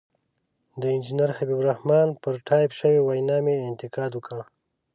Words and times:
د 0.81 0.83
انجنیر 0.95 1.29
حبیب 1.37 1.59
الرحمن 1.61 2.07
پر 2.21 2.33
ټایپ 2.47 2.71
شوې 2.79 2.99
وینا 3.03 3.37
مې 3.45 3.55
انتقاد 3.69 4.11
وکړ. 4.13 4.39